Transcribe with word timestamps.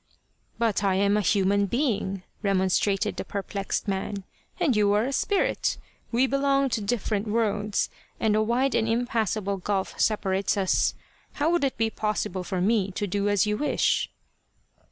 "But 0.57 0.83
I 0.83 0.95
am 0.95 1.15
a 1.15 1.21
human 1.21 1.67
being," 1.67 2.23
remonstrated 2.41 3.17
the 3.17 3.23
per 3.23 3.43
plexed 3.43 3.87
man," 3.87 4.23
and 4.59 4.75
you 4.75 4.91
are 4.93 5.05
a 5.05 5.13
spirit! 5.13 5.77
We 6.11 6.25
belong 6.25 6.69
to 6.69 6.81
different 6.81 7.27
worlds, 7.27 7.87
and 8.19 8.35
a 8.35 8.41
wide 8.41 8.73
and 8.73 8.89
impassable 8.89 9.57
gulf 9.57 9.93
separ 9.99 10.33
ates 10.39 10.57
us. 10.57 10.95
How 11.33 11.51
would 11.51 11.63
it 11.63 11.77
be 11.77 11.91
possible 11.91 12.43
for 12.43 12.61
me 12.61 12.89
to 12.93 13.05
do 13.05 13.29
as 13.29 13.45
you 13.45 13.57
wish 13.57 14.09